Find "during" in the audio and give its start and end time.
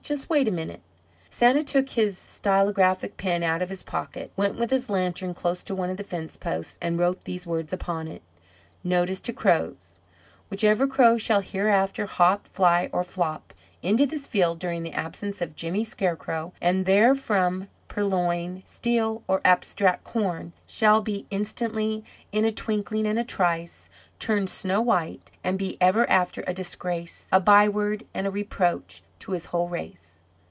14.59-14.83